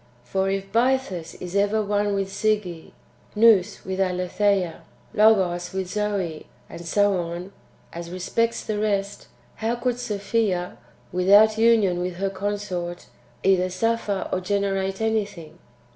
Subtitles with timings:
[0.23, 2.91] For if Bythus is ever one with Sige,
[3.35, 4.81] Nous with Aletheia,
[5.13, 7.51] Logos with Zoe, and so on,
[7.93, 9.27] as respects the rest,
[9.57, 10.79] how could Sophia,
[11.11, 13.05] without union with her consort,
[13.43, 15.59] either suffer or generate anything